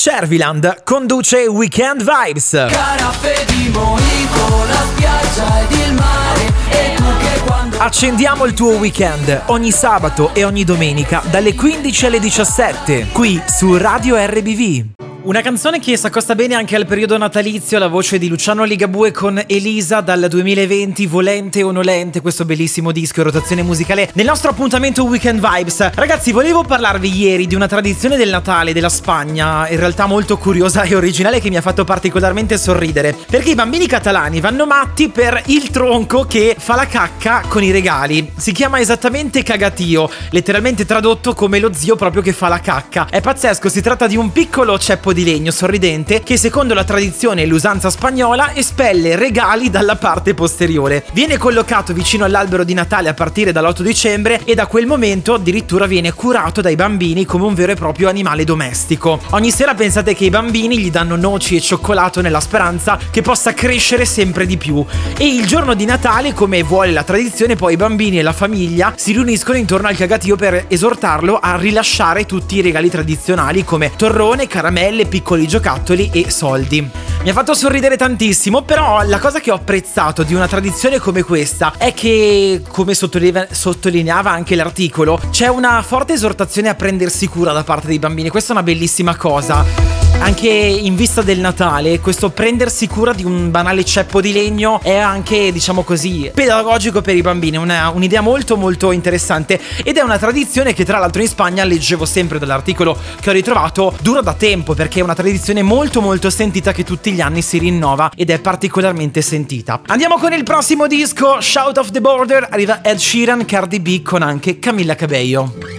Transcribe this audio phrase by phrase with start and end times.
[0.00, 2.50] Cerviland conduce Weekend Vibes.
[2.52, 8.76] Caraffe di mojito, la spiaggia ed il mare E tu che quando Accendiamo il tuo
[8.76, 14.97] weekend ogni sabato e ogni domenica dalle 15 alle 17 qui su Radio RBV.
[15.28, 19.12] Una canzone che si accosta bene anche al periodo natalizio, la voce di Luciano Ligabue
[19.12, 24.48] con Elisa dal 2020, Volente o Nolente, questo bellissimo disco e rotazione musicale nel nostro
[24.48, 25.90] appuntamento Weekend Vibes.
[25.92, 30.84] Ragazzi, volevo parlarvi ieri di una tradizione del Natale della Spagna, in realtà molto curiosa
[30.84, 35.42] e originale che mi ha fatto particolarmente sorridere, perché i bambini catalani vanno matti per
[35.48, 38.32] il tronco che fa la cacca con i regali.
[38.34, 43.08] Si chiama esattamente cagatio, letteralmente tradotto come lo zio proprio che fa la cacca.
[43.10, 47.42] È pazzesco, si tratta di un piccolo ceppo di legno sorridente che secondo la tradizione
[47.42, 51.04] e l'usanza spagnola espelle regali dalla parte posteriore.
[51.12, 55.86] Viene collocato vicino all'albero di Natale a partire dall'8 dicembre e da quel momento addirittura
[55.86, 59.20] viene curato dai bambini come un vero e proprio animale domestico.
[59.30, 63.54] Ogni sera pensate che i bambini gli danno noci e cioccolato nella speranza che possa
[63.54, 64.84] crescere sempre di più.
[65.16, 68.92] E il giorno di Natale, come vuole la tradizione, poi i bambini e la famiglia
[68.96, 74.46] si riuniscono intorno al cagatio per esortarlo a rilasciare tutti i regali tradizionali come torrone,
[74.46, 76.80] caramelle, piccoli giocattoli e soldi.
[77.22, 81.22] Mi ha fatto sorridere tantissimo, però la cosa che ho apprezzato di una tradizione come
[81.22, 87.52] questa è che, come sottolinea- sottolineava anche l'articolo, c'è una forte esortazione a prendersi cura
[87.52, 88.28] da parte dei bambini.
[88.28, 89.97] Questa è una bellissima cosa.
[90.20, 94.96] Anche in vista del Natale, questo prendersi cura di un banale ceppo di legno è
[94.96, 97.56] anche, diciamo così, pedagogico per i bambini.
[97.56, 102.04] Una- un'idea molto molto interessante ed è una tradizione che tra l'altro in Spagna, leggevo
[102.04, 106.72] sempre dall'articolo che ho ritrovato, dura da tempo perché è una tradizione molto molto sentita
[106.72, 109.80] che tutti gli anni si rinnova ed è particolarmente sentita.
[109.86, 114.22] Andiamo con il prossimo disco, Shout of the Border, arriva Ed Sheeran, Cardi B con
[114.22, 115.78] anche Camilla Cabello.